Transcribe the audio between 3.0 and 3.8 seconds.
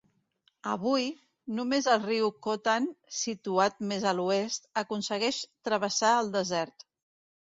situat